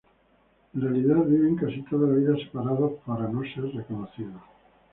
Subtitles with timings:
[0.73, 4.41] En realidad viven casi toda la vida separados para no ser reconocidos.